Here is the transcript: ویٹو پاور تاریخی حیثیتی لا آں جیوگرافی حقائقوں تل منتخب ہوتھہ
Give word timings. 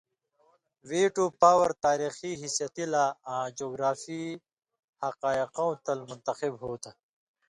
ویٹو 0.89 1.25
پاور 1.41 1.69
تاریخی 1.85 2.31
حیثیتی 2.41 2.85
لا 2.93 3.05
آں 3.33 3.45
جیوگرافی 3.57 4.21
حقائقوں 5.03 5.71
تل 5.85 5.99
منتخب 6.09 6.53
ہوتھہ 6.63 6.91